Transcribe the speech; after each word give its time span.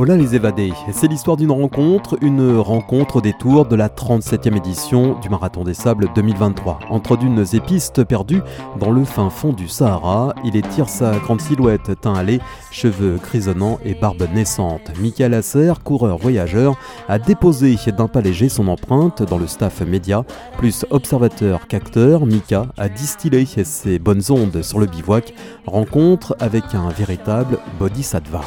Hola 0.00 0.16
les 0.16 0.34
évadés, 0.34 0.72
c'est 0.92 1.08
l'histoire 1.08 1.36
d'une 1.36 1.50
rencontre, 1.50 2.16
une 2.22 2.56
rencontre 2.56 3.16
au 3.16 3.20
détour 3.20 3.66
de 3.66 3.76
la 3.76 3.90
37e 3.90 4.56
édition 4.56 5.20
du 5.20 5.28
Marathon 5.28 5.62
des 5.62 5.74
Sables 5.74 6.08
2023. 6.14 6.78
Entre 6.88 7.18
d'une 7.18 7.44
épistes 7.52 8.04
perdues 8.04 8.40
dans 8.78 8.92
le 8.92 9.04
fin 9.04 9.28
fond 9.28 9.52
du 9.52 9.68
Sahara, 9.68 10.34
il 10.42 10.56
étire 10.56 10.88
sa 10.88 11.18
grande 11.18 11.42
silhouette, 11.42 12.00
teint 12.00 12.14
allé, 12.14 12.40
cheveux 12.70 13.18
grisonnants 13.22 13.78
et 13.84 13.92
barbe 13.92 14.26
naissante. 14.32 14.90
Michael 14.98 15.34
Asser, 15.34 15.74
coureur 15.84 16.16
voyageur, 16.16 16.78
a 17.06 17.18
déposé 17.18 17.76
d'un 17.94 18.08
pas 18.08 18.22
léger 18.22 18.48
son 18.48 18.68
empreinte 18.68 19.22
dans 19.22 19.36
le 19.36 19.46
staff 19.46 19.82
média. 19.82 20.24
Plus 20.56 20.86
observateur 20.88 21.66
qu'acteur, 21.68 22.24
Mika 22.24 22.68
a 22.78 22.88
distillé 22.88 23.44
ses 23.44 23.98
bonnes 23.98 24.22
ondes 24.30 24.62
sur 24.62 24.78
le 24.78 24.86
bivouac, 24.86 25.34
rencontre 25.66 26.34
avec 26.40 26.74
un 26.74 26.88
véritable 26.88 27.58
bodhisattva 27.78 28.40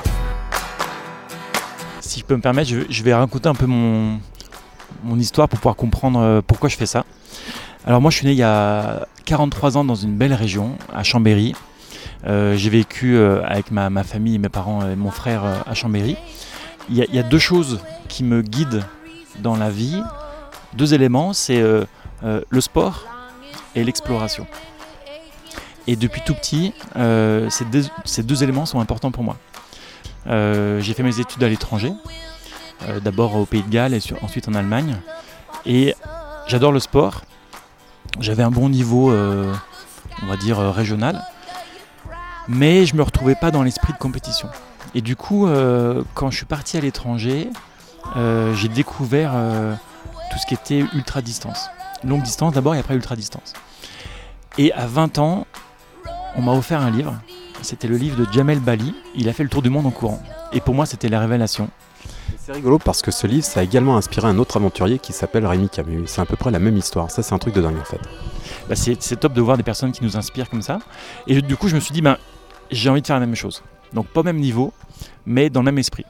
si 2.14 2.20
je 2.20 2.26
peux 2.26 2.36
me 2.36 2.42
permettre, 2.42 2.70
je, 2.70 3.04
vais 3.04 3.14
raconter 3.14 3.50
un 3.50 3.56
peu 3.56 3.66
mon, 3.66 4.20
histoire 5.18 5.50
pour 5.50 5.58
pouvoir 5.58 5.76
comprendre 5.76 6.20
euh, 6.20 6.42
pourquoi 6.46 6.70
je 6.70 6.78
fais 6.78 6.86
ça. 6.86 7.06
Alors 7.88 8.02
moi 8.02 8.12
je 8.12 8.18
suis 8.18 8.28
né 8.28 8.34
il 8.34 8.38
y 8.38 8.44
a 8.44 9.08
43 9.26 9.78
ans 9.78 9.84
dans 9.84 9.96
une 9.96 10.16
belle 10.16 10.36
région, 10.36 10.78
à 10.94 11.02
Chambéry. 11.02 11.56
Euh, 12.28 12.56
j'ai 12.56 12.70
vécu 12.70 13.16
euh, 13.16 13.44
avec 13.44 13.72
ma, 13.72 14.04
famille, 14.04 14.38
mes 14.38 14.50
parents 14.50 14.88
et 14.88 14.96
mon 14.96 15.10
frère 15.10 15.44
à 15.66 15.74
Chambéry. 15.74 16.16
Il 16.90 16.98
y, 16.98 17.18
a, 17.18 17.24
deux 17.24 17.40
choses 17.40 17.80
qui 18.10 18.24
me 18.24 18.42
guident 18.42 18.84
dans 19.40 19.56
la 19.56 19.72
vie, 19.72 20.00
deux 20.74 20.94
éléments, 20.94 21.32
c'est 21.32 21.62
le 21.62 22.62
sport 22.62 23.06
et 23.74 23.86
l'exploration. 23.86 24.46
Et 25.88 25.96
depuis 25.96 26.22
tout 26.26 26.36
petit, 26.36 26.74
ces, 28.06 28.24
deux, 28.24 28.44
éléments 28.44 28.66
sont 28.66 28.82
importants 28.82 29.12
pour 29.12 29.24
moi. 29.24 29.38
Euh, 30.28 30.80
j'ai 30.80 30.94
fait 30.94 31.04
mes 31.04 31.20
études 31.20 31.44
à 31.44 31.50
l'étranger, 31.50 31.94
euh, 32.84 33.00
d'abord 33.00 33.36
au 33.36 33.46
Pays 33.46 33.64
de 33.64 33.70
Galles 33.70 33.94
et 33.94 34.00
ensuite 34.22 34.48
en 34.48 34.54
Allemagne. 34.54 34.98
Et 35.66 35.96
j'adore 36.48 36.72
le 36.72 36.80
sport. 36.80 37.22
J'avais 38.20 38.44
un 38.44 38.52
bon 38.52 38.70
niveau, 38.70 39.12
euh, 39.12 39.54
on 40.22 40.28
va 40.28 40.38
dire, 40.38 40.58
régional. 40.60 41.24
Mais 42.48 42.86
je 42.86 42.94
ne 42.94 43.00
me 43.00 43.04
retrouvais 43.04 43.36
pas 43.36 43.52
dans 43.52 43.64
l'esprit 43.64 43.94
de 43.94 43.98
compétition. 43.98 44.50
Et 44.96 45.02
du 45.02 45.16
coup, 45.16 45.48
quand 46.14 46.30
je 46.30 46.36
suis 46.36 46.46
parti 46.46 46.78
à 46.78 46.82
l'étranger, 46.82 47.50
j'ai 48.54 48.68
découvert 48.68 49.32
tout 50.30 50.38
ce 50.38 50.46
qui 50.46 50.54
était 50.54 50.86
ultra 50.94 51.22
distance. 51.22 51.70
Longue 52.04 52.22
distance 52.22 52.54
d'abord 52.54 52.76
et 52.76 52.80
après 52.80 52.96
ultra 52.96 53.16
distance. 53.16 53.54
Et 54.58 54.74
à 54.74 54.86
20 54.86 55.20
ans, 55.20 55.48
on 56.36 56.42
m'a 56.42 56.52
offert 56.52 56.82
un 56.82 56.92
livre 56.92 57.16
c'était 57.64 57.88
le 57.88 57.98
livre 57.98 58.18
de 58.18 58.32
Jamel 58.32 58.60
Bali. 58.60 58.94
Il 59.16 59.30
a 59.30 59.34
fait 59.34 59.44
le 59.44 59.50
tour 59.50 59.62
du 59.62 59.70
monde 59.70 59.86
en 59.86 59.92
courant. 59.92 60.22
Et 60.52 60.62
pour 60.62 60.76
moi, 60.76 60.86
c'était 60.86 61.10
la 61.10 61.20
révélation. 61.20 61.70
C'est 62.38 62.52
rigolo 62.52 62.78
parce 62.78 63.02
que 63.02 63.10
ce 63.10 63.26
livre, 63.26 63.46
ça 63.46 63.62
a 63.62 63.64
également 63.64 63.96
inspiré 63.96 64.28
un 64.28 64.38
autre 64.38 64.58
aventurier 64.58 65.00
qui 65.00 65.14
s'appelle 65.14 65.46
Rémi 65.46 65.70
Camus. 65.70 66.08
C'est 66.08 66.22
à 66.22 66.26
peu 66.26 66.36
près 66.36 66.52
la 66.52 66.60
même 66.60 66.76
histoire. 66.76 67.10
Ça, 67.10 67.24
c'est 67.24 67.34
un 67.34 67.38
truc 67.38 67.56
de 67.56 67.62
dingue 67.62 67.80
en 67.80 67.86
fait. 67.86 68.02
Bah, 68.68 68.76
c'est 68.76 69.20
top 69.20 69.34
de 69.34 69.42
voir 69.42 69.56
des 69.58 69.64
personnes 69.64 69.92
qui 69.92 70.04
nous 70.04 70.18
inspirent 70.18 70.50
comme 70.50 70.62
ça. 70.62 70.80
Et 71.28 71.42
du 71.42 71.56
coup, 71.56 71.70
je 71.70 71.76
me 71.76 71.80
suis 71.80 71.94
dit, 71.94 72.02
ben, 72.02 72.18
j'ai 72.70 72.90
envie 72.90 73.02
de 73.02 73.08
faire 73.08 73.20
la 73.20 73.26
même 73.26 73.36
chose. 73.36 73.64
Donc, 73.94 74.08
pas 74.08 74.22
au 74.22 74.24
même 74.24 74.40
niveau, 74.40 74.74
mais 75.26 75.50
dans 75.50 75.62
le 75.62 75.66
même 75.66 75.78
esprit. 75.78 76.06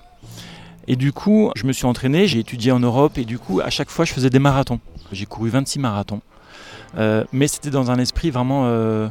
Et 0.87 0.95
du 0.95 1.13
coup, 1.13 1.51
je 1.55 1.65
me 1.65 1.71
suis 1.71 1.85
entraîné, 1.85 2.27
j'ai 2.27 2.39
étudié 2.39 2.71
en 2.71 2.79
Europe 2.79 3.17
et 3.17 3.25
du 3.25 3.39
coup, 3.39 3.61
à 3.61 3.69
chaque 3.69 3.89
fois, 3.89 4.05
je 4.05 4.13
faisais 4.13 4.29
des 4.29 4.39
marathons. 4.39 4.79
J'ai 5.11 5.25
couru 5.25 5.49
26 5.49 5.79
marathons. 5.79 6.21
Euh, 6.97 7.23
mais 7.31 7.47
c'était 7.47 7.69
dans 7.69 7.91
un 7.91 7.99
esprit 7.99 8.31
vraiment 8.31 8.63
euh, 8.65 9.07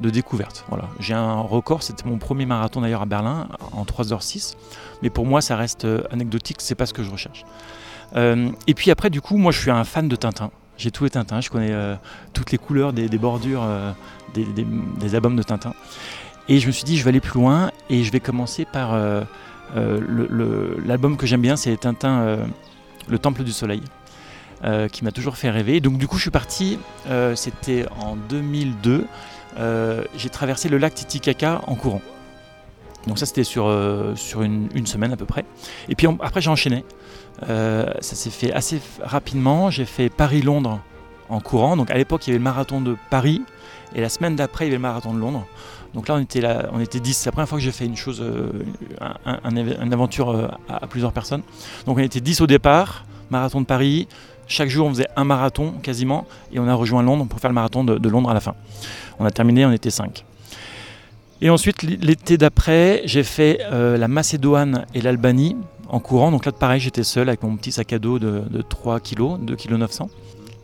de 0.00 0.10
découverte. 0.10 0.64
Voilà. 0.68 0.88
J'ai 0.98 1.14
un 1.14 1.40
record, 1.40 1.82
c'était 1.82 2.08
mon 2.08 2.18
premier 2.18 2.46
marathon 2.46 2.80
d'ailleurs 2.80 3.02
à 3.02 3.06
Berlin 3.06 3.48
en 3.72 3.84
3h06, 3.84 4.56
mais 5.02 5.10
pour 5.10 5.26
moi 5.26 5.40
ça 5.40 5.56
reste 5.56 5.84
euh, 5.84 6.02
anecdotique, 6.10 6.58
c'est 6.60 6.74
pas 6.74 6.86
ce 6.86 6.92
que 6.92 7.02
je 7.02 7.10
recherche. 7.10 7.44
Euh, 8.16 8.50
et 8.66 8.74
puis 8.74 8.90
après, 8.90 9.10
du 9.10 9.20
coup, 9.20 9.36
moi 9.36 9.52
je 9.52 9.60
suis 9.60 9.70
un 9.70 9.84
fan 9.84 10.08
de 10.08 10.16
Tintin. 10.16 10.50
J'ai 10.76 10.90
tous 10.90 11.04
les 11.04 11.10
Tintins, 11.10 11.40
je 11.40 11.50
connais 11.50 11.70
euh, 11.70 11.94
toutes 12.32 12.50
les 12.50 12.58
couleurs 12.58 12.92
des, 12.92 13.08
bordures 13.18 13.64
des, 14.34 15.14
albums 15.14 15.36
de 15.36 15.42
Tintin. 15.42 15.72
Et 16.48 16.58
je 16.58 16.66
me 16.66 16.72
suis 16.72 16.84
dit, 16.84 16.96
je 16.96 17.04
vais 17.04 17.10
aller 17.10 17.20
plus 17.20 17.38
loin 17.40 17.70
et 17.88 18.02
je 18.02 18.10
vais 18.10 18.20
commencer 18.20 18.64
par 18.64 18.98
l'album 19.74 21.16
que 21.16 21.26
j'aime 21.26 21.42
bien, 21.42 21.54
c'est 21.54 21.76
Tintin, 21.76 22.38
Le 23.08 23.18
Temple 23.18 23.44
du 23.44 23.52
Soleil. 23.52 23.82
Qui 24.92 25.04
m'a 25.04 25.12
toujours 25.12 25.36
fait 25.36 25.50
rêver. 25.50 25.80
Donc 25.80 25.98
du 25.98 26.08
coup, 26.08 26.16
je 26.16 26.22
suis 26.22 26.30
parti, 26.30 26.78
c'était 27.34 27.86
en 28.00 28.16
2002, 28.16 29.06
euh, 29.58 30.04
j'ai 30.16 30.30
traversé 30.30 30.68
le 30.68 30.78
lac 30.78 30.94
Titicaca 30.94 31.60
en 31.66 31.74
courant. 31.74 32.02
Donc 33.06 33.18
ça 33.18 33.26
c'était 33.26 33.44
sur, 33.44 33.66
euh, 33.66 34.16
sur 34.16 34.42
une, 34.42 34.86
semaine 34.86 35.12
à 35.12 35.16
peu 35.16 35.26
près. 35.26 35.44
Et 35.88 35.94
puis 35.94 36.06
après 36.20 36.40
j'ai 36.40 36.50
enchaîné. 36.50 36.84
Euh, 37.48 37.86
ça 38.00 38.16
s'est 38.16 38.30
fait 38.30 38.52
assez 38.52 38.80
rapidement. 39.00 39.70
J'ai 39.70 39.84
fait 39.84 40.08
Paris-Londres 40.08 40.80
en 41.28 41.40
courant. 41.40 41.76
Donc 41.76 41.90
à 41.90 41.94
l'époque 41.94 42.26
il 42.26 42.30
y 42.30 42.32
avait 42.32 42.38
le 42.38 42.44
marathon 42.44 42.80
de 42.80 42.96
Paris. 43.10 43.42
Et 43.94 44.00
la 44.00 44.08
semaine 44.08 44.36
d'après 44.36 44.64
il 44.64 44.68
y 44.68 44.70
avait 44.70 44.78
le 44.78 44.82
marathon 44.82 45.12
de 45.14 45.20
Londres. 45.20 45.46
Donc 45.92 46.08
là 46.08 46.14
on 46.14 46.18
était, 46.18 46.42
on 46.72 46.80
était 46.80 46.98
10. 46.98 47.14
C'est 47.14 47.28
la 47.28 47.32
première 47.32 47.48
fois 47.48 47.58
que 47.58 47.64
j'ai 47.64 47.72
fait 47.72 47.84
une 47.84 47.96
chose, 47.96 48.24
une 49.24 49.92
aventure 49.92 50.58
à, 50.68 50.86
plusieurs 50.86 51.12
personnes. 51.12 51.42
Donc 51.86 51.98
on 51.98 52.02
était 52.02 52.20
10 52.20 52.40
au 52.40 52.46
départ. 52.46 53.04
Marathon 53.30 53.60
de 53.60 53.66
Paris, 53.66 54.06
chaque 54.46 54.68
jour, 54.68 54.86
on 54.86 54.90
faisait 54.90 55.08
un 55.16 55.24
marathon 55.24 55.72
quasiment, 55.82 56.26
et 56.52 56.58
on 56.58 56.68
a 56.68 56.74
rejoint 56.74 57.02
Londres 57.02 57.26
pour 57.26 57.40
faire 57.40 57.50
le 57.50 57.54
marathon 57.54 57.84
de, 57.84 58.08
Londres 58.08 58.30
à 58.30 58.34
la 58.34 58.40
fin. 58.40 58.54
On 59.18 59.24
a 59.24 59.30
terminé, 59.30 59.64
on 59.64 59.72
était 59.72 59.90
5. 59.90 60.24
Et 61.40 61.50
ensuite, 61.50 61.82
l'été 61.82 62.38
d'après, 62.38 63.02
j'ai 63.04 63.22
fait 63.22 63.60
euh, 63.70 63.96
la 63.96 64.08
Macédoine 64.08 64.86
et 64.94 65.00
l'Albanie 65.00 65.56
en 65.88 66.00
courant. 66.00 66.30
Donc 66.30 66.46
là, 66.46 66.52
pareil, 66.52 66.80
j'étais 66.80 67.04
seul 67.04 67.28
avec 67.28 67.42
mon 67.42 67.56
petit 67.56 67.72
sac 67.72 67.92
à 67.92 67.98
dos 67.98 68.18
de, 68.18 68.62
3 68.68 69.00
kg, 69.00 69.38
2 69.40 69.56
kg 69.56 69.72
900. 69.74 70.08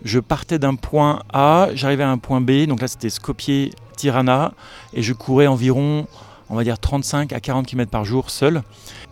Je 0.05 0.19
partais 0.19 0.59
d'un 0.59 0.77
point 0.77 1.21
A, 1.33 1.69
j'arrivais 1.75 2.05
à 2.05 2.11
un 2.11 2.19
point 2.19 2.41
B, 2.41 2.65
donc 2.67 2.81
là 2.81 2.89
c'était 2.89 3.11
Skopje, 3.11 3.71
Tirana, 3.97 4.53
et 4.95 5.03
je 5.03 5.13
courais 5.13 5.47
environ, 5.47 6.07
on 6.51 6.57
va 6.57 6.65
dire 6.65 6.79
35 6.79 7.33
à 7.33 7.41
40 7.41 7.67
km 7.67 7.91
par 7.91 8.05
jour 8.05 8.29
seul. 8.29 8.63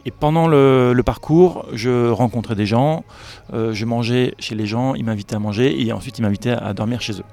Et 0.04 0.10
pendant 0.10 0.48
le, 0.48 1.00
parcours, 1.04 1.66
je 1.72 2.10
rencontrais 2.10 2.54
des 2.54 2.66
gens, 2.66 3.04
euh, 3.52 3.72
je 3.72 3.84
mangeais 3.84 4.34
chez 4.38 4.54
les 4.54 4.66
gens, 4.66 4.94
ils 4.94 5.04
m'invitaient 5.04 5.36
à 5.36 5.38
manger 5.38 5.80
et 5.80 5.92
ensuite 5.92 6.18
ils 6.18 6.22
m'invitaient 6.22 6.50
à 6.50 6.74
dormir 6.74 7.00
chez 7.00 7.14
eux. 7.14 7.24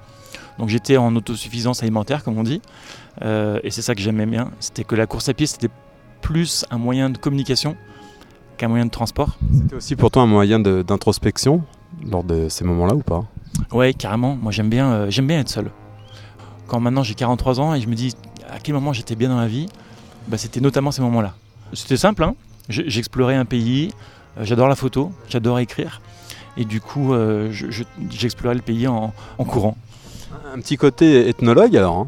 Donc 0.60 0.70
j'étais 0.70 0.98
en 0.98 1.14
autosuffisance 1.16 1.82
alimentaire, 1.82 2.24
comme 2.24 2.38
on 2.38 2.44
dit, 2.44 2.62
euh, 3.24 3.60
et 3.64 3.72
c'est 3.72 3.82
ça 3.82 3.96
que 3.96 4.02
j'aimais 4.02 4.26
bien. 4.26 4.52
C'était 4.60 4.84
que 4.84 4.96
la 4.96 5.08
course 5.08 5.28
à 5.28 5.34
pied, 5.34 5.48
c'était 5.48 5.70
plus 6.22 6.66
un 6.72 6.78
moyen 6.78 7.10
de 7.10 7.18
communication 7.18 7.76
qu'un 8.58 8.70
moyen 8.70 8.86
de 8.86 8.92
transport. 8.92 9.38
C'était 9.54 9.76
aussi 9.76 9.96
pour 9.96 10.12
toi 10.12 10.24
un 10.24 10.28
moyen 10.28 10.60
d'introspection 10.60 11.64
lors 12.10 12.24
de 12.24 12.48
ces 12.50 12.64
moments-là 12.64 12.96
ou 12.96 13.02
pas? 13.02 13.26
Ouais, 13.72 13.94
carrément. 13.94 14.36
Moi 14.36 14.52
j'aime 14.52 14.70
bien, 14.70 14.92
euh, 14.92 15.10
j'aime 15.10 15.28
bien 15.28 15.40
être 15.40 15.50
seul. 15.50 15.72
Quand 16.68 16.80
maintenant 16.80 17.04
j'ai 17.04 17.16
43 17.16 17.60
ans 17.60 17.74
et 17.74 17.82
je 17.82 17.88
me 17.88 17.96
dis 17.96 18.16
à 18.50 18.60
quel 18.60 18.76
moment 18.76 18.94
j'étais 18.94 19.16
bien 19.16 19.30
dans 19.30 19.36
ma 19.36 19.48
vie, 19.48 19.68
bah, 20.28 20.38
c'était 20.38 20.60
notamment 20.60 20.92
ces 20.92 21.02
moments-là. 21.02 21.34
C'était 21.74 21.98
simple, 21.98 22.24
hein 22.24 22.36
J'explorais 22.70 23.36
un 23.36 23.46
pays, 23.46 23.92
euh, 24.38 24.44
j'adore 24.44 24.68
la 24.68 24.76
photo, 24.76 25.12
j'adore 25.30 25.60
écrire. 25.60 26.02
Et 26.58 26.66
du 26.66 26.82
coup, 26.82 27.14
euh, 27.14 27.52
j'explorais 28.10 28.56
le 28.56 28.62
pays 28.62 28.88
en, 28.88 29.14
courant. 29.38 29.78
Un 30.54 30.60
petit 30.60 30.78
côté 30.78 31.28
ethnologue 31.30 31.76
alors 31.76 31.98
hein 31.98 32.08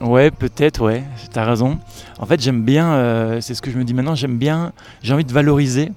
Ouais, 0.00 0.30
peut-être, 0.30 0.84
ouais, 0.84 1.04
t'as 1.30 1.44
raison. 1.44 1.78
En 2.18 2.26
fait, 2.26 2.40
j'aime 2.40 2.62
bien, 2.62 2.92
euh, 2.94 3.40
c'est 3.40 3.54
ce 3.54 3.62
que 3.62 3.70
je 3.70 3.78
me 3.78 3.84
dis 3.84 3.94
maintenant, 3.94 4.14
j'aime 4.14 4.38
bien, 4.38 4.72
j'ai 5.02 5.12
envie 5.14 5.24
de 5.24 5.32
valoriser 5.32 5.92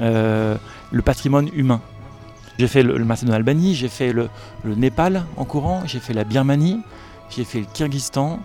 le 0.00 1.02
patrimoine 1.02 1.48
humain. 1.54 1.80
J'ai 2.58 2.68
fait 2.68 2.82
le, 2.82 2.96
le 2.96 3.04
Macédoine 3.04 3.36
Albanie, 3.36 3.74
j'ai 3.74 3.88
fait 3.88 4.12
le, 4.12 4.28
Népal 4.64 5.24
en 5.36 5.44
courant, 5.44 5.82
j'ai 5.86 6.00
fait 6.00 6.14
la 6.14 6.24
Birmanie, 6.24 6.80
j'ai 7.30 7.44
fait 7.44 7.60
le 7.60 7.66
Kyrgyzstan. 7.72 8.40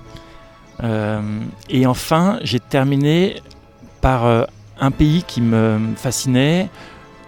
Et 1.69 1.85
enfin, 1.85 2.39
j'ai 2.43 2.59
terminé 2.59 3.41
par 4.01 4.47
un 4.79 4.91
pays 4.91 5.23
qui 5.23 5.41
me 5.41 5.79
fascinait. 5.95 6.69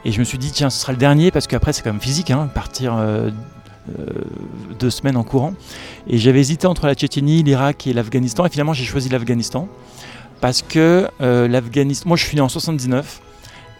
Et 0.05 0.11
je 0.11 0.19
me 0.19 0.25
suis 0.25 0.37
dit, 0.37 0.51
tiens, 0.51 0.69
ce 0.69 0.81
sera 0.81 0.91
le 0.91 0.97
dernier, 0.97 1.31
parce 1.31 1.47
qu'après, 1.47 1.71
c'est 1.71 1.81
quand 1.81 1.91
même 1.91 2.01
physique, 2.01 2.29
hein, 2.29 2.49
partir 2.53 2.95
euh, 2.97 3.29
euh, 3.89 4.03
deux 4.77 4.89
semaines 4.89 5.15
en 5.15 5.23
courant. 5.23 5.53
Et 6.07 6.17
j'avais 6.17 6.41
hésité 6.41 6.67
entre 6.67 6.87
la 6.87 6.95
Tchétchénie, 6.95 7.43
l'Irak 7.43 7.87
et 7.87 7.93
l'Afghanistan. 7.93 8.45
Et 8.45 8.49
finalement, 8.49 8.73
j'ai 8.73 8.83
choisi 8.83 9.07
l'Afghanistan. 9.07 9.69
Parce 10.41 10.61
que 10.61 11.07
euh, 11.21 11.47
l'Afghanistan. 11.47 12.09
Moi, 12.09 12.17
je 12.17 12.25
suis 12.25 12.35
né 12.35 12.41
en 12.41 12.49
79. 12.49 13.21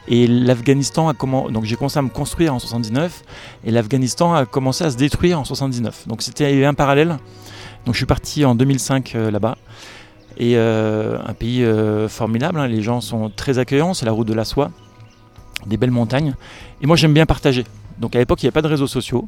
Et 0.07 0.27
l'Afghanistan 0.27 1.09
a 1.09 1.13
commencé. 1.13 1.51
Donc, 1.51 1.66
j'ai 1.66 1.75
commencé 1.75 2.00
à 2.00 2.01
me 2.01 2.09
construire 2.09 2.54
en 2.54 2.59
79. 2.59 3.24
Et 3.66 3.71
l'Afghanistan 3.71 4.33
a 4.33 4.45
commencé 4.45 4.86
à 4.86 4.92
se 4.92 4.98
détruire 4.98 5.39
en 5.39 5.44
79. 5.44 6.07
Donc, 6.07 6.21
c'était 6.21 6.63
un 6.63 6.74
parallèle. 6.74 7.18
Donc, 7.85 7.95
je 7.95 7.97
suis 7.97 8.06
parti 8.06 8.45
en 8.45 8.56
2005 8.56 9.13
là-bas. 9.13 9.57
Et 10.38 10.57
euh, 10.57 11.18
un 11.25 11.33
pays 11.33 11.63
euh, 11.63 12.07
formidable, 12.09 12.59
hein. 12.59 12.68
les 12.68 12.81
gens 12.81 13.01
sont 13.01 13.30
très 13.30 13.59
accueillants, 13.59 13.94
c'est 13.94 14.06
la 14.06 14.12
route 14.12 14.27
de 14.27 14.33
la 14.33 14.45
soie, 14.45 14.71
des 15.65 15.77
belles 15.77 15.91
montagnes. 15.91 16.33
Et 16.81 16.88
moi 16.88 16.95
j'aime 16.95 17.13
bien 17.13 17.25
partager. 17.25 17.65
Donc 18.00 18.15
à 18.15 18.19
l'époque 18.19 18.41
il 18.41 18.45
n'y 18.45 18.47
avait 18.47 18.53
pas 18.53 18.63
de 18.63 18.68
réseaux 18.68 18.88
sociaux. 18.88 19.27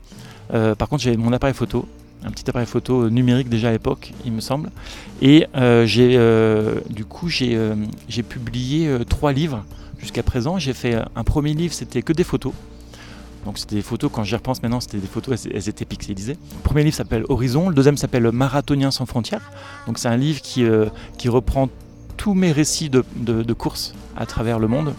Euh, 0.53 0.73
par 0.73 0.89
contre 0.89 1.03
j'avais 1.03 1.17
mon 1.17 1.31
appareil 1.31 1.53
photo, 1.53 1.87
un 2.23 2.31
petit 2.31 2.49
appareil 2.49 2.67
photo 2.67 3.09
numérique 3.09 3.49
déjà 3.49 3.69
à 3.69 3.71
l'époque, 3.71 4.13
il 4.25 4.31
me 4.31 4.41
semble. 4.41 4.71
Et 5.21 5.45
j'ai 5.85 6.17
du 6.89 7.05
coup 7.05 7.29
j'ai 7.29 8.23
publié 8.27 8.97
trois 9.07 9.31
livres 9.31 9.63
jusqu'à 9.99 10.23
présent. 10.23 10.57
J'ai 10.57 10.73
fait 10.73 10.95
un 11.15 11.23
premier 11.23 11.53
livre, 11.53 11.73
c'était 11.73 12.01
que 12.01 12.13
des 12.13 12.23
photos. 12.23 12.53
Donc 13.45 13.59
c'était 13.59 13.75
des 13.75 13.83
photos, 13.83 14.09
quand 14.11 14.23
j'y 14.23 14.35
repense 14.35 14.61
maintenant, 14.63 14.79
c'était 14.79 14.97
des 14.97 15.07
photos, 15.07 15.45
elles, 15.45 15.69
étaient 15.69 15.85
pixelisées. 15.85 16.33
Le 16.33 16.63
premier 16.63 16.83
livre 16.83 16.95
s'appelle 16.95 17.23
Horizon, 17.29 17.69
le 17.69 17.75
deuxième 17.75 17.95
s'appelle 17.95 18.29
Marathonien 18.31 18.89
sans 18.89 19.05
frontières. 19.05 19.51
Donc 19.85 19.99
c'est 19.99 20.07
un 20.07 20.17
livre 20.17 20.41
qui, 20.41 20.63
euh, 20.63 20.87
qui 21.19 21.29
reprend 21.29 21.69
tous 22.17 22.33
mes 22.33 22.51
récits 22.51 22.89
de, 22.89 23.03
de, 23.15 23.53
courses 23.53 23.93
à 24.17 24.25
travers 24.25 24.57
le 24.57 24.67
monde. 24.67 24.95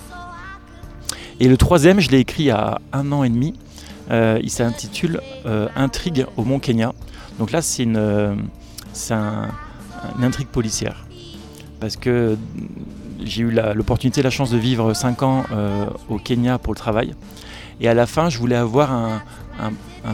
Et 1.41 1.49
le 1.49 1.57
troisième, 1.57 1.99
je 1.99 2.11
l'ai 2.11 2.21
écrit 2.21 2.45
il 2.45 2.47
y 2.47 2.51
a 2.51 2.79
un 2.93 3.11
an 3.11 3.25
et 3.25 3.29
demi. 3.29 3.55
Euh, 4.13 4.39
il 4.41 4.51
s'intitule 4.51 5.21
euh, 5.45 5.69
Intrigue 5.75 6.27
au 6.37 6.45
Mont 6.45 6.61
Kenya. 6.61 6.93
Donc 7.41 7.51
là, 7.51 7.63
c'est 7.63 7.83
une, 7.83 7.97
un, 7.97 9.49
une 10.19 10.25
intrigue 10.25 10.47
policière. 10.47 11.05
Parce 11.81 11.97
que 11.97 12.39
j'ai 13.25 13.43
eu 13.43 13.51
l'opportunité, 13.51 14.23
la, 14.23 14.31
chance 14.31 14.51
de 14.51 14.57
vivre 14.57 14.95
5 14.95 15.23
ans 15.25 15.45
au 16.09 16.19
Kenya 16.19 16.59
pour 16.59 16.73
le 16.73 16.79
travail. 16.79 17.15
Et 17.81 17.89
à 17.89 17.95
la 17.95 18.07
fin, 18.07 18.29
je 18.29 18.39
voulais 18.39 18.57
avoir 18.57 18.93
un, 18.93 19.21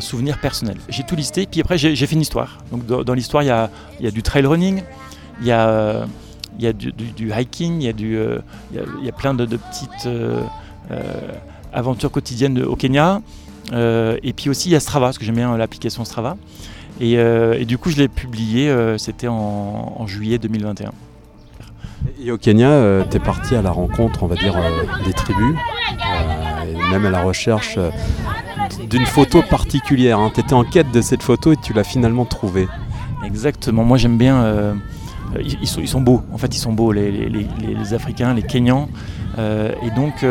souvenir 0.01 0.39
personnel. 0.39 0.79
J'ai 0.89 1.03
tout 1.03 1.17
listé, 1.17 1.47
puis 1.47 1.61
après, 1.61 1.77
j'ai 1.77 1.95
fait 1.95 2.15
une 2.15 2.23
histoire. 2.23 2.59
Donc, 2.71 2.87
dans, 2.87 3.15
l'histoire, 3.15 3.43
il 3.43 3.47
y 3.47 4.07
a, 4.07 4.11
du 4.11 4.23
trail 4.23 4.47
running, 4.47 4.83
il 5.41 5.47
y 5.47 5.53
a, 5.53 6.07
du, 6.73 7.33
hiking, 7.33 7.93
euh, 8.01 8.39
il 8.73 9.05
y 9.05 9.09
a, 9.09 9.13
plein 9.13 9.35
de, 9.35 9.45
petites 9.45 10.07
euh, 10.07 10.43
euh, 10.91 11.03
aventures 11.73 12.11
quotidiennes 12.11 12.63
au 12.63 12.77
Kenya. 12.77 13.21
et 13.73 14.33
puis 14.35 14.49
aussi, 14.49 14.71
il 14.71 14.73
y 14.73 14.77
a 14.77 14.81
Strava, 14.81 15.07
parce 15.07 15.19
que 15.19 15.25
j'aime 15.25 15.37
bien 15.37 15.57
l'application 15.57 16.05
Strava. 16.05 16.37
Et, 17.01 17.65
du 17.67 17.79
coup, 17.79 17.91
je 17.91 17.99
l'ai 17.99 18.09
publié, 18.09 18.75
c'était 18.97 19.29
en, 19.29 19.95
en, 19.99 20.07
juillet 20.07 20.39
2021. 20.39 20.93
Et 22.25 22.33
au 22.33 22.39
Kenya, 22.39 23.05
tu 23.11 23.17
es 23.17 23.21
parti 23.21 23.55
à 23.55 23.63
la 23.63 23.71
rencontre, 23.71 24.23
on 24.23 24.27
va 24.27 24.37
dire, 24.37 24.55
des 25.05 25.13
tribus 25.13 25.55
même 26.93 27.07
à 27.07 27.11
la 27.11 27.23
recherche 27.23 27.75
euh, 27.79 27.91
d'une 28.89 29.07
photo 29.07 29.43
particulière. 29.43 30.19
Hein. 30.19 30.31
Tu 30.35 30.41
étais 30.41 30.55
en 30.55 30.65
quête 30.65 30.91
de 30.91 31.01
cette 31.01 31.23
photo 31.23 31.53
et 31.53 31.57
tu 31.57 31.73
l'as 31.73 31.85
finalement 31.85 32.25
trouvée. 32.25 32.69
Exactement, 33.25 33.85
moi 33.85 33.99
j'aime 33.99 34.19
bien... 34.19 34.43
Euh, 34.43 34.75
ils, 35.41 35.67
sont, 35.67 36.03
beaux, 36.03 36.21
en 36.31 36.37
fait 36.37 36.55
ils 36.55 36.59
sont 36.59 36.75
beaux, 36.75 36.93
les, 36.93 37.95
Africains, 37.95 38.35
les 38.35 38.43
Kenyans. 38.43 38.89
Euh, 39.39 39.73
et 39.83 39.91
donc 39.93 40.23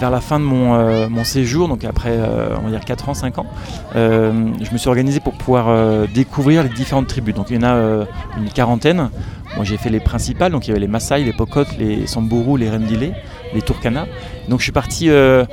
vers 0.00 0.10
la 0.10 0.20
fin 0.20 0.38
de 0.38 0.44
mon, 0.44 1.08
mon 1.08 1.24
séjour, 1.24 1.68
donc 1.68 1.84
après 1.84 2.16
on 2.56 2.64
va 2.64 2.70
dire 2.70 2.84
4 2.84 3.08
ans, 3.08 3.14
5 3.14 3.38
ans, 3.38 3.46
je 3.94 4.72
me 4.72 4.78
suis 4.78 4.88
organisé 4.88 5.20
pour 5.20 5.34
pouvoir 5.34 6.06
découvrir 6.08 6.62
les 6.62 6.68
différentes 6.68 7.08
tribus. 7.08 7.34
Donc 7.34 7.46
il 7.50 7.56
y 7.56 7.58
en 7.58 7.68
a 7.68 8.06
une 8.38 8.48
quarantaine. 8.54 9.10
Moi 9.56 9.64
j'ai 9.64 9.76
fait 9.76 9.90
les 9.90 10.00
principales, 10.00 10.52
donc 10.52 10.66
il 10.66 10.68
y 10.68 10.70
avait 10.70 10.80
les 10.80 10.86
Maasai, 10.86 11.24
les 11.24 11.32
Pokot, 11.32 11.64
les 11.78 12.06
Samburu, 12.06 12.58
les 12.58 12.70
Rendile, 12.70 13.14
les 13.54 13.62
Turkana. 13.62 14.06
Donc 14.48 14.60
je 14.60 14.64
suis 14.64 14.72
parti 14.72 15.10
euh, 15.10 15.44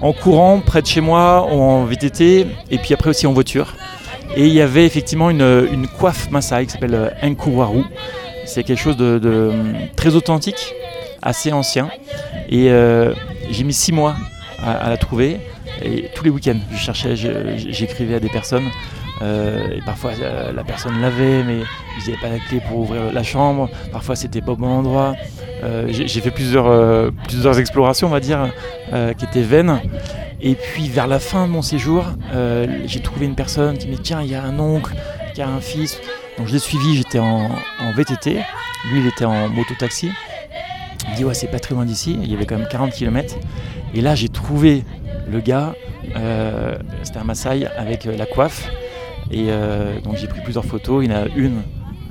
en 0.00 0.12
courant 0.12 0.60
près 0.60 0.82
de 0.82 0.86
chez 0.86 1.00
moi, 1.00 1.42
en 1.42 1.84
VTT, 1.84 2.46
et 2.70 2.78
puis 2.78 2.94
après 2.94 3.10
aussi 3.10 3.26
en 3.26 3.32
voiture. 3.32 3.74
Et 4.34 4.46
il 4.46 4.52
y 4.54 4.60
avait 4.60 4.86
effectivement 4.86 5.30
une, 5.30 5.86
coiffe 5.98 6.30
Maasai 6.30 6.66
qui 6.66 6.72
s'appelle 6.72 6.94
euh, 6.94 7.10
Nkuwaru. 7.22 7.84
C'est 8.46 8.64
quelque 8.64 8.80
chose 8.80 8.96
de, 8.96 9.60
très 9.94 10.14
authentique, 10.14 10.74
assez 11.20 11.52
ancien. 11.52 11.90
Euh, 12.52 13.14
j'ai 13.52 13.64
mis 13.64 13.72
six 13.72 13.92
mois 13.92 14.16
à, 14.62 14.88
la 14.88 14.96
trouver. 14.96 15.40
Et 15.82 16.10
tous 16.14 16.24
les 16.24 16.30
week-ends, 16.30 16.58
je 16.70 16.76
cherchais, 16.76 17.16
j'écrivais 17.16 18.14
à 18.14 18.20
des 18.20 18.28
personnes. 18.28 18.68
et 19.20 19.80
parfois 19.84 20.12
la 20.54 20.64
personne 20.64 21.00
l'avait, 21.00 21.42
mais 21.44 21.58
ils 21.98 22.10
n'avaient 22.10 22.20
pas 22.20 22.28
la 22.28 22.38
clé 22.38 22.60
pour 22.68 22.78
ouvrir 22.78 23.12
la 23.12 23.22
chambre. 23.22 23.68
Parfois 23.90 24.16
c'était 24.16 24.40
pas 24.40 24.52
au 24.52 24.56
bon 24.56 24.68
endroit. 24.68 25.14
Euh, 25.62 25.86
j'ai 25.90 26.20
fait 26.20 26.30
plusieurs, 26.30 26.66
euh, 26.66 27.10
explorations, 27.58 28.08
on 28.08 28.10
va 28.10 28.20
dire, 28.20 28.48
euh, 28.92 29.12
qui 29.14 29.24
étaient 29.24 29.42
vaines. 29.42 29.80
Et 30.40 30.56
puis 30.56 30.88
vers 30.88 31.06
la 31.06 31.20
fin 31.20 31.46
de 31.46 31.52
mon 31.52 31.62
séjour, 31.62 32.04
j'ai 32.86 33.00
trouvé 33.00 33.26
une 33.26 33.36
personne 33.36 33.78
qui 33.78 33.86
me 33.86 33.94
dit 33.94 34.02
tiens, 34.02 34.22
il 34.22 34.30
y 34.30 34.34
a 34.34 34.42
un 34.42 34.58
oncle, 34.58 34.92
qui 35.34 35.42
a 35.42 35.48
un 35.48 35.60
fils. 35.60 36.00
Donc 36.36 36.48
je 36.48 36.52
l'ai 36.52 36.58
suivi, 36.58 36.96
j'étais 36.96 37.20
en, 37.20 37.48
VTT, 37.94 38.40
lui 38.90 39.00
il 39.00 39.06
était 39.06 39.24
en 39.24 39.48
moto-taxi. 39.48 40.10
Me 41.10 41.16
dit 41.16 41.24
ouais 41.24 41.34
c'est 41.34 41.48
pas 41.48 41.58
très 41.58 41.74
loin 41.74 41.84
d'ici, 41.84 42.16
il 42.20 42.30
y 42.30 42.34
avait 42.34 42.46
quand 42.46 42.58
même 42.58 42.68
40 42.68 42.92
km. 42.92 43.36
Et 43.94 44.00
là 44.00 44.14
j'ai 44.14 44.28
trouvé 44.28 44.84
le 45.30 45.40
gars, 45.40 45.74
c'était 47.02 47.18
un 47.18 47.24
Maasai 47.24 47.66
avec 47.76 48.04
la 48.04 48.26
coiffe. 48.26 48.70
Et 49.30 49.46
donc 50.04 50.16
j'ai 50.16 50.26
pris 50.26 50.40
plusieurs 50.42 50.64
photos, 50.64 51.04
il 51.04 51.10
y 51.10 51.14
en 51.14 51.18
a 51.18 51.26
une 51.36 51.62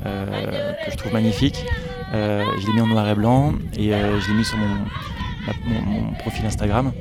que 0.03 0.91
je 0.91 0.97
trouve 0.97 1.13
magnifique. 1.13 1.65
Euh, 2.13 2.43
je 2.59 2.67
l'ai 2.67 2.73
mis 2.73 2.81
en 2.81 2.88
noir 2.88 3.07
et 3.07 3.15
blanc 3.15 3.53
et 3.77 3.93
euh, 3.93 4.19
je 4.19 4.27
l'ai 4.29 4.38
mis 4.38 4.45
sur 4.45 4.57
mon, 4.57 6.13
profil 6.19 6.45
Instagram. 6.45 6.91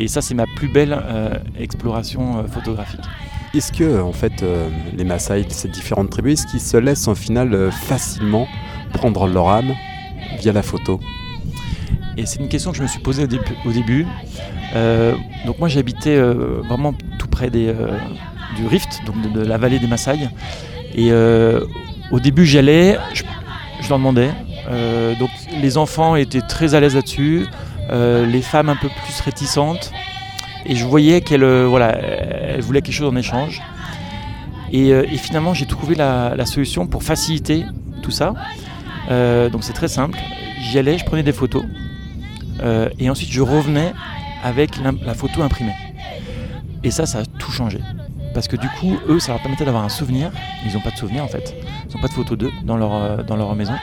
Et 0.00 0.08
ça, 0.08 0.20
c'est 0.20 0.34
ma 0.34 0.46
plus 0.56 0.68
belle 0.68 0.98
euh, 1.00 1.34
exploration 1.58 2.44
photographique. 2.48 3.04
Est-ce 3.54 3.70
que, 3.72 4.00
en 4.00 4.12
fait, 4.12 4.44
les 4.96 5.04
Maasai, 5.04 5.46
ces 5.48 5.68
différentes 5.68 6.10
tribus, 6.10 6.40
est-ce 6.40 6.46
qu'ils 6.48 6.60
se 6.60 6.76
laissent 6.76 7.06
en 7.06 7.14
final 7.14 7.70
facilement 7.70 8.48
prendre 8.92 9.28
leur 9.28 9.48
âme 9.48 9.74
via 10.40 10.52
la 10.52 10.62
photo? 10.62 10.98
Et 12.16 12.26
c'est 12.26 12.38
une 12.40 12.48
question 12.48 12.70
que 12.70 12.76
je 12.76 12.82
me 12.82 12.88
suis 12.88 13.00
posée 13.00 13.24
au, 13.24 13.72
début. 13.72 14.06
donc 15.46 15.58
moi, 15.58 15.68
j'habitais 15.68 16.16
vraiment 16.16 16.94
tout 17.18 17.26
près 17.28 17.50
des, 17.50 17.74
du 18.56 18.66
Rift, 18.66 19.00
donc 19.06 19.32
de, 19.32 19.40
la 19.40 19.58
vallée 19.58 19.78
des 19.78 19.86
Maasai. 19.86 20.28
Et 20.94 21.12
au 21.12 22.20
début, 22.20 22.46
j'allais, 22.46 22.98
je, 23.12 23.24
je 23.80 23.88
leur 23.88 23.98
demandais, 23.98 24.30
euh, 24.68 25.14
donc 25.16 25.30
les 25.60 25.76
enfants 25.76 26.16
étaient 26.16 26.40
très 26.40 26.74
à 26.74 26.80
l'aise 26.80 26.94
là-dessus, 26.94 27.46
euh, 27.90 28.26
les 28.26 28.42
femmes 28.42 28.68
un 28.68 28.76
peu 28.76 28.88
plus 28.88 29.20
réticentes. 29.20 29.92
Et 30.66 30.76
je 30.76 30.84
voyais 30.86 31.20
qu'elles 31.20 31.44
euh, 31.44 31.66
voilà, 31.68 31.98
voulaient 32.60 32.80
quelque 32.80 32.94
chose 32.94 33.12
en 33.12 33.16
échange. 33.16 33.60
Et, 34.72 34.92
finalement, 35.18 35.54
j'ai 35.54 35.66
trouvé 35.66 35.94
la, 35.94 36.46
solution 36.46 36.88
pour 36.88 37.04
faciliter 37.04 37.64
tout 38.02 38.10
ça. 38.10 38.34
donc 39.08 39.62
c'est 39.62 39.72
très 39.72 39.88
simple. 39.88 40.18
J'y 40.62 40.78
allais, 40.78 40.98
je 40.98 41.04
prenais 41.04 41.22
des 41.22 41.32
photos. 41.32 41.64
Et 42.98 43.10
ensuite, 43.10 43.30
je 43.30 43.42
revenais 43.42 43.92
avec 44.42 44.78
la 44.78 45.14
photo 45.14 45.42
imprimée. 45.42 45.74
Et 46.82 46.90
ça, 46.90 47.06
ça 47.06 47.20
a 47.20 47.24
tout 47.24 47.50
changé. 47.50 47.80
Parce 48.32 48.48
que 48.48 48.56
du 48.56 48.68
coup, 48.80 48.98
eux, 49.08 49.20
ça 49.20 49.32
leur 49.32 49.40
permettait 49.40 49.64
d'avoir 49.64 49.84
un 49.84 49.88
souvenir. 49.88 50.30
Ils 50.66 50.72
n'ont 50.74 50.80
pas 50.80 50.90
de 50.90 50.96
souvenir 50.96 51.22
en 51.24 51.28
fait. 51.28 51.54
Ils 51.88 51.94
n'ont 51.94 52.02
pas 52.02 52.08
de 52.08 52.12
photos 52.12 52.36
d'eux 52.36 52.50
dans 52.64 52.76
leur, 52.76 53.24
dans 53.24 53.36
leur 53.36 53.54
maison. 53.54 53.74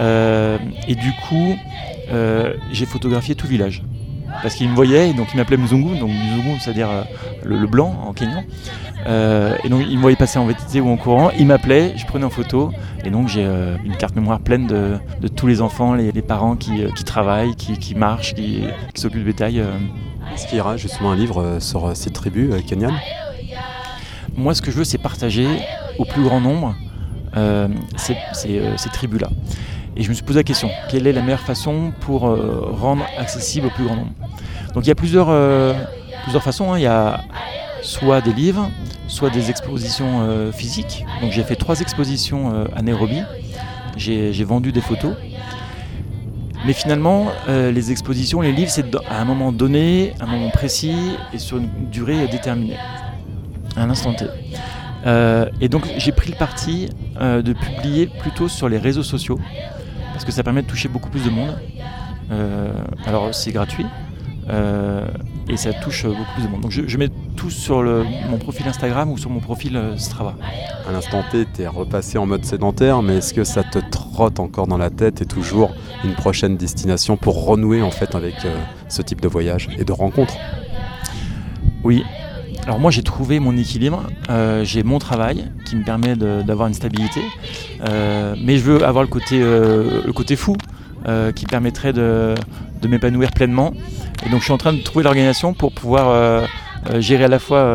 Euh, 0.00 0.58
et 0.86 0.94
du 0.94 1.12
coup, 1.28 1.56
euh, 2.10 2.54
j'ai 2.72 2.86
photographié 2.86 3.34
tout 3.34 3.46
le 3.46 3.52
village. 3.52 3.82
Parce 4.42 4.54
qu'ils 4.54 4.68
me 4.68 4.74
voyaient, 4.74 5.12
donc 5.14 5.28
ils 5.32 5.36
m'appelaient 5.36 5.56
Mzungu, 5.56 5.98
donc 5.98 6.10
Mzungu, 6.10 6.60
c'est-à-dire 6.60 6.90
euh, 6.90 7.02
le, 7.44 7.66
blanc 7.66 7.98
en 8.06 8.12
kenyan. 8.12 8.44
Et 9.08 9.68
donc 9.68 9.82
ils 9.88 9.96
me 9.96 10.02
voyaient 10.02 10.16
passer 10.16 10.38
en 10.38 10.44
VTT 10.44 10.80
ou 10.80 10.88
en 10.88 10.96
courant, 10.96 11.30
ils 11.38 11.46
m'appelaient, 11.46 11.94
je 11.96 12.04
prenais 12.06 12.24
en 12.24 12.30
photo, 12.30 12.70
et 13.04 13.10
donc 13.10 13.28
j'ai 13.28 13.44
une 13.84 13.96
carte 13.96 14.14
mémoire 14.14 14.40
pleine 14.40 14.66
de, 14.66 14.98
tous 15.28 15.46
les 15.46 15.62
enfants, 15.62 15.94
les, 15.94 16.12
parents 16.22 16.56
qui, 16.56 16.84
travaillent, 17.04 17.54
qui, 17.56 17.94
marchent, 17.94 18.34
qui, 18.34 18.64
s'occupent 18.94 19.20
du 19.20 19.24
bétail. 19.24 19.64
Est-ce 20.34 20.46
qu'il 20.46 20.58
y 20.58 20.60
aura 20.60 20.76
justement 20.76 21.12
un 21.12 21.16
livre 21.16 21.56
sur 21.58 21.96
ces 21.96 22.10
tribus 22.10 22.54
kenyanes 22.66 23.00
Moi, 24.36 24.54
ce 24.54 24.60
que 24.60 24.70
je 24.70 24.76
veux, 24.76 24.84
c'est 24.84 24.98
partager 24.98 25.46
au 25.98 26.04
plus 26.04 26.22
grand 26.22 26.40
nombre 26.40 26.74
ces 27.96 28.90
tribus-là. 28.92 29.28
Et 29.98 30.02
je 30.04 30.08
me 30.10 30.14
suis 30.14 30.22
posé 30.22 30.38
la 30.38 30.44
question, 30.44 30.70
quelle 30.88 31.08
est 31.08 31.12
la 31.12 31.22
meilleure 31.22 31.40
façon 31.40 31.92
pour 32.00 32.28
euh, 32.28 32.68
rendre 32.70 33.04
accessible 33.18 33.66
au 33.66 33.70
plus 33.70 33.84
grand 33.84 33.96
nombre? 33.96 34.12
Donc 34.72 34.84
il 34.84 34.88
y 34.88 34.92
a 34.92 34.94
plusieurs, 34.94 35.26
euh, 35.28 35.74
plusieurs 36.22 36.44
façons. 36.44 36.72
Hein. 36.72 36.78
Il 36.78 36.82
y 36.82 36.86
a 36.86 37.20
soit 37.82 38.20
des 38.20 38.32
livres, 38.32 38.70
soit 39.06 39.30
des 39.30 39.50
expositions 39.50 40.20
euh, 40.22 40.52
physiques. 40.52 41.04
Donc 41.20 41.32
j'ai 41.32 41.42
fait 41.42 41.56
trois 41.56 41.80
expositions 41.80 42.66
à 42.74 42.82
Nairobi. 42.82 43.22
J'ai 43.96 44.44
vendu 44.44 44.72
des 44.72 44.80
photos. 44.80 45.14
Mais 46.66 46.72
finalement, 46.72 47.28
les 47.48 47.90
expositions, 47.92 48.40
les 48.40 48.52
livres, 48.52 48.70
c'est 48.70 48.94
à 49.08 49.20
un 49.20 49.24
moment 49.24 49.52
donné, 49.52 50.12
à 50.20 50.24
un 50.24 50.26
moment 50.26 50.50
précis 50.50 51.16
et 51.32 51.38
sur 51.38 51.58
une 51.58 51.68
durée 51.90 52.26
déterminée, 52.28 52.76
à 53.76 53.82
un 53.82 53.90
instant 53.90 54.14
T. 54.14 54.26
et 55.60 55.68
donc 55.68 55.88
j'ai 55.96 56.12
pris 56.12 56.30
le 56.30 56.36
parti 56.36 56.90
de 57.20 57.52
publier 57.52 58.06
plutôt 58.06 58.48
sur 58.48 58.68
les 58.68 58.78
réseaux 58.78 59.02
sociaux 59.02 59.38
parce 60.18 60.24
que 60.24 60.32
ça 60.32 60.42
permet 60.42 60.62
de 60.62 60.66
toucher 60.66 60.88
beaucoup 60.88 61.10
plus 61.10 61.24
de 61.24 61.30
monde. 61.30 61.56
Euh, 62.32 62.72
alors 63.06 63.32
c'est 63.32 63.52
gratuit 63.52 63.86
euh, 64.50 65.06
et 65.48 65.56
ça 65.56 65.72
touche 65.72 66.04
beaucoup 66.04 66.32
plus 66.34 66.44
de 66.44 66.48
monde. 66.48 66.60
Donc 66.60 66.70
je, 66.70 66.96
mets 66.96 67.08
tout 67.36 67.50
sur 67.50 67.82
mon 67.82 68.38
profil 68.38 68.66
Instagram 68.68 69.10
ou 69.10 69.18
sur 69.18 69.30
mon 69.30 69.40
profil 69.40 69.76
euh, 69.76 69.96
Strava. 69.96 70.34
À 70.88 70.92
l'instant 70.92 71.22
T, 71.30 71.46
tu 71.54 71.62
es 71.62 71.66
repassé 71.66 72.18
en 72.18 72.26
mode 72.26 72.44
sédentaire, 72.44 73.02
mais 73.02 73.16
est-ce 73.16 73.34
que 73.34 73.44
ça 73.44 73.62
te 73.62 73.78
trotte 73.78 74.40
encore 74.40 74.66
dans 74.66 74.78
la 74.78 74.90
tête 74.90 75.22
et 75.22 75.26
toujours 75.26 75.74
une 76.04 76.14
prochaine 76.14 76.56
destination 76.56 77.16
pour 77.16 77.44
renouer 77.44 77.82
en 77.82 77.90
fait 77.90 78.14
avec 78.14 78.34
ce 78.88 79.02
type 79.02 79.20
de 79.20 79.28
voyage 79.28 79.68
et 79.78 79.84
de 79.84 79.92
rencontre? 79.92 80.34
Oui, 81.84 82.04
alors 82.68 82.80
moi 82.80 82.90
j'ai 82.90 83.02
trouvé 83.02 83.40
mon 83.40 83.56
équilibre, 83.56 84.02
euh, 84.28 84.62
j'ai 84.62 84.82
mon 84.82 84.98
travail 84.98 85.50
qui 85.64 85.74
me 85.74 85.84
permet 85.84 86.16
d'avoir 86.16 86.68
une 86.68 86.74
stabilité, 86.74 87.22
euh, 87.88 88.34
mais 88.44 88.58
je 88.58 88.64
veux 88.64 88.84
avoir 88.84 89.02
le 89.02 89.08
côté, 89.08 89.40
euh, 89.40 90.02
le 90.04 90.12
côté 90.12 90.36
fou, 90.36 90.54
qui 91.34 91.46
permettrait 91.46 91.94
de, 91.94 92.34
m'épanouir 92.86 93.32
pleinement. 93.32 93.72
Et 94.24 94.28
donc 94.28 94.40
je 94.40 94.44
suis 94.44 94.52
en 94.52 94.58
train 94.58 94.72
de 94.72 94.82
trouver 94.82 95.04
l'organisation 95.04 95.54
pour 95.54 95.72
pouvoir 95.72 96.46
gérer 96.98 97.24
à 97.24 97.28
la 97.28 97.38
fois 97.38 97.74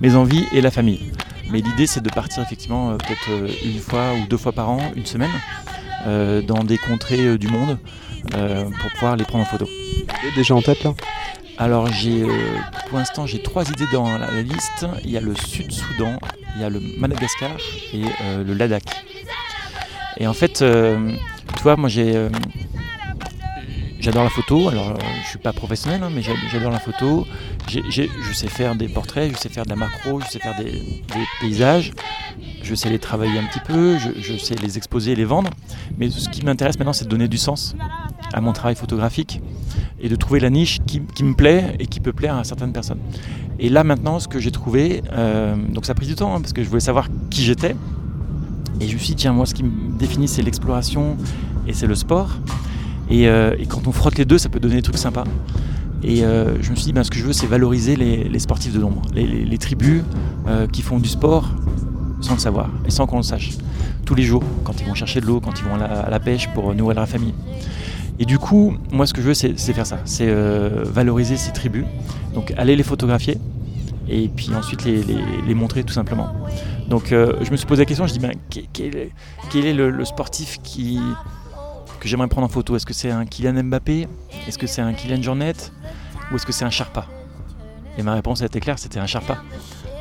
mes 0.00 0.14
envies 0.14 0.44
et 0.52 0.60
la 0.60 0.70
famille. 0.70 1.12
Mais 1.50 1.60
l'idée 1.60 1.86
c'est 1.86 2.02
de 2.02 2.10
partir 2.10 2.42
effectivement 2.42 2.96
peut-être 2.96 3.30
une 3.64 3.78
fois 3.78 4.12
ou 4.20 4.26
deux 4.28 4.36
fois 4.36 4.52
par 4.52 4.70
an, 4.70 4.80
une 4.96 5.06
semaine, 5.06 5.30
dans 6.04 6.64
des 6.64 6.78
contrées 6.78 7.38
du 7.38 7.48
monde 7.48 7.78
pour 8.32 8.90
pouvoir 8.92 9.16
les 9.16 9.24
prendre 9.24 9.44
en 9.44 9.46
photo. 9.46 9.68
Déjà 10.36 10.54
en 10.54 10.62
tête 10.62 10.82
là? 10.84 10.94
Alors 11.56 11.86
j'ai, 11.86 12.22
euh, 12.22 12.58
pour 12.88 12.98
l'instant, 12.98 13.26
j'ai 13.26 13.40
trois 13.40 13.68
idées 13.68 13.86
dans 13.92 14.18
la, 14.18 14.42
liste. 14.42 14.86
Il 15.04 15.10
y 15.10 15.16
a 15.16 15.20
le 15.20 15.34
Sud-Soudan, 15.36 16.18
il 16.56 16.62
y 16.62 16.64
a 16.64 16.68
le 16.68 16.80
Madagascar 16.98 17.50
et 17.92 18.02
euh, 18.22 18.42
le 18.42 18.54
Ladakh. 18.54 19.04
Et 20.16 20.26
en 20.26 20.32
fait, 20.32 20.62
euh, 20.62 21.12
tu 21.56 21.62
vois, 21.62 21.76
moi 21.76 21.88
j'ai, 21.88 22.28
j'adore 24.04 24.24
la 24.24 24.30
photo. 24.30 24.68
Alors 24.68 24.94
je 25.22 25.28
suis 25.30 25.38
pas 25.38 25.52
professionnel, 25.52 26.02
hein, 26.02 26.10
mais 26.14 26.22
j'adore 26.52 26.70
la 26.70 26.78
photo. 26.78 27.26
je 27.68 28.32
sais 28.32 28.48
faire 28.48 28.76
des 28.76 28.88
portraits, 28.88 29.32
je 29.32 29.38
sais 29.38 29.48
faire 29.48 29.64
de 29.64 29.70
la 29.70 29.76
macro, 29.76 30.20
je 30.20 30.26
sais 30.28 30.38
faire 30.38 30.56
des, 30.56 31.02
paysages. 31.40 31.92
Je 32.62 32.74
sais 32.74 32.88
les 32.90 32.98
travailler 32.98 33.38
un 33.38 33.44
petit 33.44 33.60
peu, 33.60 33.96
je, 33.98 34.36
sais 34.36 34.54
les 34.54 34.76
exposer, 34.76 35.14
les 35.14 35.24
vendre. 35.24 35.50
Mais 35.98 36.10
ce 36.10 36.28
qui 36.28 36.44
m'intéresse 36.44 36.78
maintenant, 36.78 36.92
c'est 36.92 37.06
de 37.06 37.10
donner 37.10 37.28
du 37.28 37.38
sens 37.38 37.74
à 38.32 38.40
mon 38.40 38.52
travail 38.52 38.74
photographique 38.74 39.40
et 40.00 40.08
de 40.08 40.16
trouver 40.16 40.40
la 40.40 40.50
niche 40.50 40.80
qui, 40.86 41.00
me 41.00 41.34
plaît 41.34 41.76
et 41.78 41.86
qui 41.86 42.00
peut 42.00 42.12
plaire 42.12 42.36
à 42.36 42.44
certaines 42.44 42.72
personnes. 42.72 43.00
Et 43.58 43.68
là 43.68 43.84
maintenant, 43.84 44.18
ce 44.18 44.28
que 44.28 44.38
j'ai 44.38 44.50
trouvé, 44.50 45.02
euh, 45.12 45.56
donc 45.56 45.86
ça 45.86 45.92
a 45.92 45.94
pris 45.94 46.06
du 46.06 46.14
temps 46.14 46.34
hein, 46.34 46.40
parce 46.40 46.52
que 46.52 46.62
je 46.62 46.68
voulais 46.68 46.80
savoir 46.80 47.08
qui 47.30 47.42
j'étais. 47.42 47.74
Et 48.80 48.88
je 48.88 48.94
me 48.94 48.98
suis 48.98 49.10
dit, 49.10 49.16
tiens, 49.16 49.32
moi 49.32 49.46
ce 49.46 49.54
qui 49.54 49.62
me 49.62 49.96
définit, 49.96 50.26
c'est 50.26 50.42
l'exploration 50.42 51.16
et 51.66 51.72
c'est 51.72 51.86
le 51.86 51.94
sport. 51.94 52.30
Et, 53.10 53.28
euh, 53.28 53.54
quand 53.68 53.86
on 53.86 53.92
frotte 53.92 54.16
les 54.16 54.24
deux, 54.24 54.38
ça 54.38 54.48
peut 54.48 54.60
donner 54.60 54.76
des 54.76 54.82
trucs 54.82 54.98
sympas. 54.98 55.24
Et 56.02 56.24
euh, 56.24 56.62
je 56.62 56.70
me 56.70 56.76
suis 56.76 56.86
dit, 56.86 56.92
ben, 56.92 57.04
ce 57.04 57.10
que 57.10 57.18
je 57.18 57.24
veux, 57.24 57.32
c'est 57.32 57.46
valoriser 57.46 57.96
les, 57.96 58.38
sportifs 58.38 58.74
de 58.74 58.80
l'ombre, 58.80 59.02
les, 59.14 59.58
tribus 59.58 60.02
qui 60.72 60.82
font 60.82 60.98
du 60.98 61.08
sport 61.08 61.48
sans 62.20 62.34
le 62.34 62.40
savoir 62.40 62.70
et 62.86 62.90
sans 62.90 63.06
qu'on 63.06 63.18
le 63.18 63.22
sache. 63.22 63.52
Tous 64.04 64.14
les 64.14 64.22
jours, 64.22 64.42
quand 64.64 64.80
ils 64.80 64.86
vont 64.86 64.94
chercher 64.94 65.20
de 65.20 65.26
l'eau, 65.26 65.40
quand 65.40 65.58
ils 65.58 65.64
vont 65.64 65.76
à 65.76 66.10
la 66.10 66.20
pêche 66.20 66.48
pour 66.52 66.74
nourrir 66.74 67.00
la 67.00 67.06
famille. 67.06 67.34
Et 68.18 68.24
du 68.24 68.38
coup, 68.38 68.74
moi, 68.92 69.06
ce 69.06 69.12
que 69.14 69.20
je 69.20 69.28
veux, 69.28 69.34
c'est 69.34 69.54
faire 69.56 69.86
ça. 69.86 69.98
C'est 70.04 70.28
euh, 70.28 70.84
valoriser 70.84 71.36
ces 71.36 71.52
tribus. 71.52 71.84
Donc, 72.34 72.52
aller 72.56 72.76
les 72.76 72.82
photographier 72.82 73.38
et 74.08 74.28
puis 74.28 74.50
ensuite 74.54 74.84
les, 74.84 75.54
montrer 75.54 75.82
tout 75.82 75.94
simplement. 75.94 76.28
Donc, 76.88 77.12
euh, 77.12 77.32
je 77.42 77.50
me 77.50 77.56
suis 77.56 77.66
posé 77.66 77.82
la 77.82 77.86
question, 77.86 78.06
je 78.06 78.12
dis, 78.12 78.18
ben, 78.18 78.32
quel, 78.72 79.66
est, 79.66 79.72
le, 79.72 80.04
sportif 80.04 80.60
qui, 80.62 81.00
que 82.04 82.10
j'aimerais 82.10 82.28
prendre 82.28 82.44
en 82.44 82.50
photo 82.50 82.76
Est-ce 82.76 82.84
que 82.84 82.92
c'est 82.92 83.10
un 83.10 83.24
Kylian 83.24 83.64
Mbappé? 83.64 84.06
Est-ce 84.46 84.58
que 84.58 84.66
c'est 84.66 84.82
un 84.82 84.92
Kylian 84.92 85.22
Jornet? 85.22 85.54
Ou 86.30 86.36
est-ce 86.36 86.44
que 86.44 86.52
c'est 86.52 86.66
un 86.66 86.70
Sharpa? 86.70 87.06
Et 87.96 88.02
ma 88.02 88.12
réponse 88.12 88.42
a 88.42 88.44
été 88.44 88.60
claire, 88.60 88.78
c'était 88.78 89.00
un 89.00 89.06
Sharpa. 89.06 89.38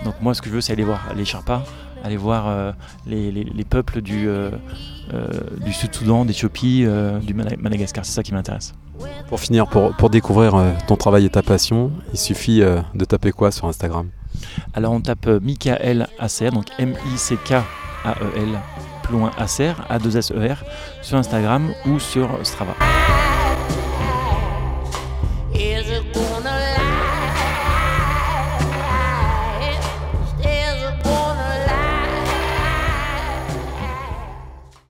Donc, 0.03 0.15
moi, 0.22 0.33
ce 0.33 0.41
que 0.41 0.50
je 0.50 0.55
veux, 0.55 0.60
c'est 0.60 0.74
aller 0.74 0.83
voir 0.83 1.13
les 1.15 1.24
Sharpas, 1.24 1.63
aller 2.03 2.17
voir 2.17 2.50
euh, 2.50 2.74
les, 3.05 3.65
peuples 3.69 4.01
du, 4.01 4.27
euh, 4.27 4.51
euh, 5.13 5.27
du 5.63 5.72
Sud-Soudan, 5.72 6.25
d'Éthiopie, 6.25 6.86
du 7.22 7.33
Madagascar. 7.33 8.03
C'est 8.03 8.12
ça 8.12 8.22
qui 8.22 8.33
m'intéresse. 8.33 8.74
Pour 9.29 9.39
finir, 9.39 9.67
pour, 9.67 9.95
pour 9.95 10.10
découvrir 10.10 10.62
ton 10.88 10.98
travail 10.98 11.25
et 11.25 11.29
ta 11.29 11.41
passion, 11.41 11.89
il 12.12 12.19
suffit 12.19 12.60
de 12.60 13.05
taper 13.05 13.31
quoi 13.31 13.51
sur 13.51 13.67
Instagram? 13.67 14.10
Alors 14.74 14.91
on 14.91 15.00
tape 15.00 15.27
Michael 15.41 16.07
Acer, 16.19 16.50
donc 16.50 16.65
M-I-C-K-A-E-L, 16.77 18.60
plus 19.03 19.13
loin 19.13 19.31
Acer, 19.38 19.74
A-2-S-E-R, 19.89 20.63
sur 21.01 21.17
Instagram 21.17 21.74
ou 21.86 22.00
sur 22.00 22.29
Strava. 22.43 22.74